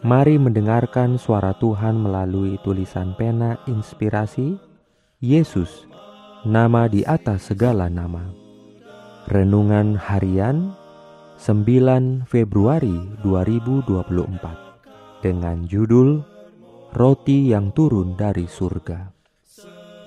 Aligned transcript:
Mari 0.00 0.40
mendengarkan 0.40 1.20
suara 1.20 1.52
Tuhan 1.60 2.00
melalui 2.00 2.56
tulisan 2.64 3.12
pena 3.20 3.60
inspirasi 3.68 4.56
Yesus, 5.20 5.84
nama 6.40 6.88
di 6.88 7.04
atas 7.04 7.52
segala 7.52 7.92
nama. 7.92 8.24
Renungan 9.28 10.00
harian 10.00 10.72
9 11.36 12.24
Februari 12.24 12.96
2024 13.20 15.20
dengan 15.20 15.68
judul 15.68 16.24
Roti 16.96 17.52
yang 17.52 17.68
turun 17.76 18.16
dari 18.16 18.48
surga. 18.48 19.04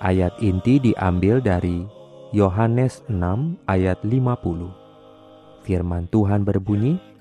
Ayat 0.02 0.34
inti 0.42 0.82
diambil 0.82 1.38
dari 1.38 1.86
Yohanes 2.34 3.06
6 3.14 3.62
ayat 3.70 4.02
50. 4.02 4.74
Firman 5.62 6.10
Tuhan 6.10 6.42
berbunyi, 6.42 7.13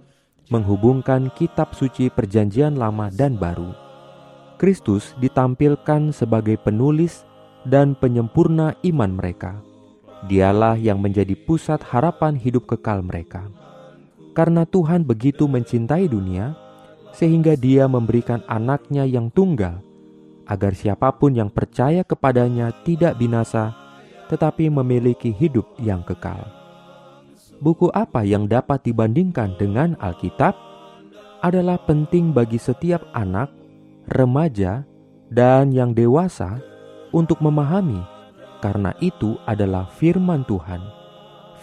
menghubungkan 0.51 1.31
kitab 1.39 1.73
suci 1.79 2.11
Perjanjian 2.11 2.75
Lama 2.75 3.07
dan 3.15 3.39
Baru. 3.39 3.71
Kristus 4.59 5.17
ditampilkan 5.23 6.13
sebagai 6.13 6.59
penulis 6.61 7.25
dan 7.65 7.95
penyempurna 7.97 8.77
iman 8.85 9.15
mereka. 9.15 9.63
Dialah 10.27 10.77
yang 10.77 11.01
menjadi 11.01 11.33
pusat 11.33 11.81
harapan 11.81 12.37
hidup 12.37 12.69
kekal 12.69 13.01
mereka. 13.01 13.49
Karena 14.37 14.69
Tuhan 14.69 15.07
begitu 15.07 15.49
mencintai 15.49 16.11
dunia, 16.11 16.53
sehingga 17.17 17.57
Dia 17.57 17.89
memberikan 17.89 18.45
anaknya 18.45 19.09
yang 19.09 19.33
tunggal, 19.33 19.81
agar 20.45 20.77
siapa 20.77 21.09
pun 21.17 21.33
yang 21.33 21.49
percaya 21.49 22.05
kepadanya 22.05 22.75
tidak 22.85 23.17
binasa, 23.17 23.73
tetapi 24.29 24.69
memiliki 24.69 25.33
hidup 25.33 25.65
yang 25.81 26.05
kekal 26.05 26.60
buku 27.61 27.93
apa 27.93 28.25
yang 28.25 28.49
dapat 28.49 28.81
dibandingkan 28.83 29.55
dengan 29.61 29.95
Alkitab 30.01 30.57
adalah 31.45 31.81
penting 31.85 32.33
bagi 32.33 32.57
setiap 32.57 33.05
anak, 33.13 33.53
remaja, 34.09 34.85
dan 35.29 35.73
yang 35.73 35.97
dewasa 35.97 36.61
untuk 37.13 37.41
memahami, 37.41 38.01
karena 38.61 38.93
itu 39.01 39.41
adalah 39.49 39.89
firman 39.89 40.45
Tuhan, 40.45 40.81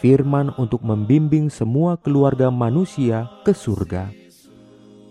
firman 0.01 0.53
untuk 0.57 0.81
membimbing 0.81 1.49
semua 1.49 1.97
keluarga 1.97 2.49
manusia 2.49 3.29
ke 3.45 3.53
surga. 3.53 4.09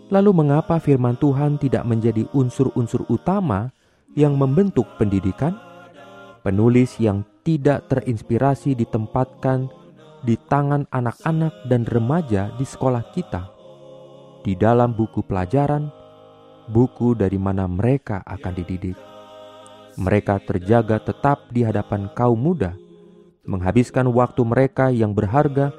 Lalu, 0.07 0.31
mengapa 0.31 0.79
firman 0.79 1.19
Tuhan 1.19 1.59
tidak 1.59 1.83
menjadi 1.83 2.31
unsur-unsur 2.31 3.03
utama 3.11 3.75
yang 4.15 4.39
membentuk 4.39 4.87
pendidikan? 5.03 5.59
Penulis 6.47 6.95
yang 7.03 7.27
tidak 7.43 7.91
terinspirasi 7.91 8.79
ditempatkan 8.79 9.67
di 10.27 10.35
tangan 10.35 10.91
anak-anak 10.91 11.71
dan 11.71 11.87
remaja 11.87 12.51
di 12.59 12.67
sekolah 12.67 13.15
kita, 13.15 13.47
di 14.43 14.59
dalam 14.59 14.91
buku 14.91 15.23
pelajaran, 15.23 15.87
buku 16.67 17.15
dari 17.15 17.39
mana 17.39 17.71
mereka 17.71 18.27
akan 18.27 18.53
dididik. 18.59 18.99
Mereka 19.97 20.43
terjaga 20.43 20.99
tetap 20.99 21.47
di 21.55 21.63
hadapan 21.63 22.11
kaum 22.11 22.35
muda, 22.37 22.75
menghabiskan 23.47 24.11
waktu 24.11 24.43
mereka 24.43 24.91
yang 24.91 25.15
berharga 25.15 25.71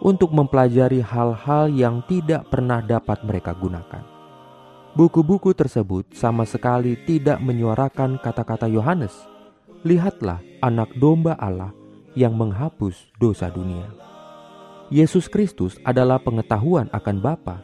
untuk 0.00 0.32
mempelajari 0.32 1.04
hal-hal 1.04 1.68
yang 1.68 2.00
tidak 2.08 2.48
pernah 2.48 2.80
dapat 2.80 3.20
mereka 3.20 3.52
gunakan. 3.52 4.00
Buku-buku 4.96 5.52
tersebut 5.52 6.08
sama 6.16 6.48
sekali 6.48 6.96
tidak 7.04 7.38
menyuarakan 7.38 8.16
kata-kata 8.18 8.66
Yohanes. 8.66 9.12
Lihatlah 9.84 10.40
anak 10.64 10.90
domba 10.98 11.36
Allah 11.38 11.79
yang 12.14 12.34
menghapus 12.34 13.10
dosa 13.18 13.50
dunia. 13.50 13.86
Yesus 14.90 15.30
Kristus 15.30 15.78
adalah 15.86 16.18
pengetahuan 16.18 16.90
akan 16.90 17.16
Bapa, 17.22 17.62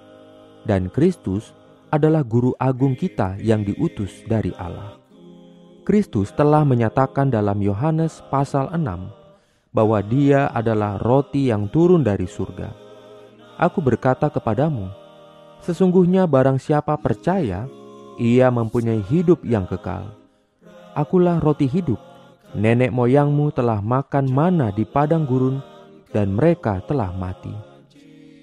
dan 0.62 0.86
Kristus 0.90 1.50
adalah 1.90 2.22
guru 2.22 2.54
agung 2.58 2.94
kita 2.94 3.38
yang 3.42 3.66
diutus 3.66 4.22
dari 4.26 4.54
Allah. 4.58 4.98
Kristus 5.86 6.34
telah 6.34 6.66
menyatakan 6.66 7.30
dalam 7.30 7.62
Yohanes 7.62 8.18
pasal 8.26 8.70
6 8.74 9.10
bahwa 9.70 10.02
dia 10.02 10.50
adalah 10.50 10.98
roti 10.98 11.52
yang 11.52 11.70
turun 11.70 12.02
dari 12.02 12.26
surga. 12.26 12.74
Aku 13.54 13.78
berkata 13.78 14.26
kepadamu, 14.26 14.90
sesungguhnya 15.62 16.26
barang 16.26 16.58
siapa 16.58 16.98
percaya, 16.98 17.70
ia 18.18 18.48
mempunyai 18.50 19.04
hidup 19.04 19.44
yang 19.44 19.68
kekal. 19.68 20.10
Akulah 20.96 21.38
roti 21.38 21.68
hidup. 21.68 22.00
Nenek 22.56 22.88
moyangmu 22.88 23.52
telah 23.52 23.84
makan 23.84 24.32
mana 24.32 24.72
di 24.72 24.88
padang 24.88 25.28
gurun 25.28 25.60
dan 26.08 26.32
mereka 26.32 26.80
telah 26.88 27.12
mati. 27.12 27.52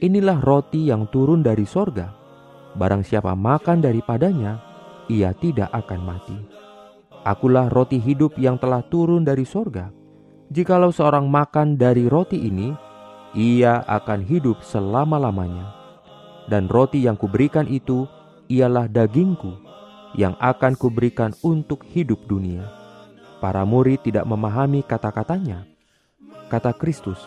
Inilah 0.06 0.38
roti 0.38 0.86
yang 0.86 1.10
turun 1.10 1.42
dari 1.42 1.66
sorga. 1.66 2.14
Barang 2.78 3.02
siapa 3.02 3.34
makan 3.34 3.82
daripadanya, 3.82 4.62
ia 5.10 5.34
tidak 5.34 5.74
akan 5.74 6.02
mati. 6.06 6.38
Akulah 7.26 7.74
roti 7.74 7.98
hidup 7.98 8.38
yang 8.38 8.62
telah 8.62 8.86
turun 8.86 9.26
dari 9.26 9.50
sorga. 9.50 9.90
Jikalau 10.54 10.94
seorang 10.94 11.26
makan 11.26 11.74
dari 11.82 12.06
roti 12.06 12.38
ini, 12.38 12.70
ia 13.34 13.82
akan 13.90 14.22
hidup 14.30 14.62
selama-lamanya. 14.62 15.74
Dan 16.46 16.70
roti 16.70 17.02
yang 17.02 17.18
kuberikan 17.18 17.66
itu 17.66 18.06
ialah 18.46 18.86
dagingku 18.86 19.58
yang 20.14 20.38
akan 20.38 20.78
kuberikan 20.78 21.34
untuk 21.42 21.82
hidup 21.90 22.22
dunia. 22.30 22.83
Para 23.44 23.68
murid 23.68 24.08
tidak 24.08 24.24
memahami 24.24 24.88
kata-katanya. 24.88 25.68
Kata 26.48 26.72
Kristus, 26.72 27.20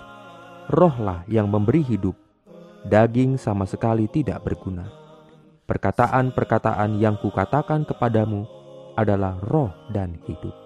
rohlah 0.72 1.28
yang 1.28 1.44
memberi 1.44 1.84
hidup, 1.84 2.16
daging 2.88 3.36
sama 3.36 3.68
sekali 3.68 4.08
tidak 4.08 4.40
berguna. 4.40 4.88
Perkataan-perkataan 5.68 6.96
yang 6.96 7.20
kukatakan 7.20 7.84
kepadamu 7.84 8.48
adalah 8.96 9.36
roh 9.44 9.68
dan 9.92 10.16
hidup. 10.24 10.56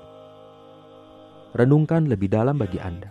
Renungkan 1.51 2.07
lebih 2.07 2.31
dalam 2.31 2.55
bagi 2.55 2.79
Anda. 2.79 3.11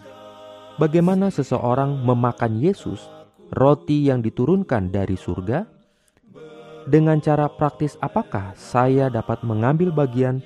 Bagaimana 0.79 1.27
seseorang 1.27 1.91
memakan 2.07 2.55
Yesus, 2.55 3.03
roti 3.51 4.07
yang 4.07 4.23
diturunkan 4.23 4.95
dari 4.95 5.19
surga? 5.19 5.67
Dengan 6.87 7.19
cara 7.19 7.51
praktis 7.51 7.99
apakah 7.99 8.55
saya 8.55 9.11
dapat 9.11 9.43
mengambil 9.43 9.91
bagian 9.91 10.39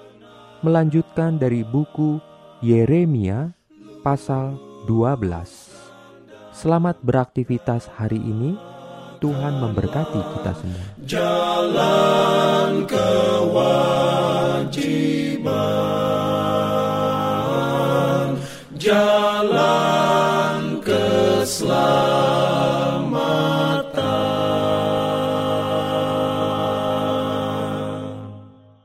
melanjutkan 0.62 1.42
dari 1.42 1.66
buku 1.66 2.22
Yeremia 2.64 3.52
pasal 4.08 4.56
12. 4.88 5.20
Selamat 6.56 6.96
beraktivitas 7.04 7.92
hari 7.92 8.16
ini. 8.16 8.56
Tuhan 9.20 9.60
memberkati 9.60 10.16
kita 10.40 10.56
semua. 10.56 10.88
Jalan 11.04 12.88
kewajiban 12.88 14.00
Jalan 18.80 19.73